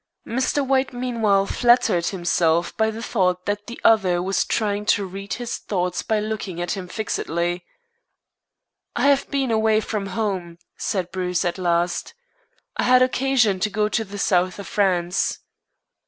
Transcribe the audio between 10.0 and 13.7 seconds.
home," said Bruce at last. "I had occasion to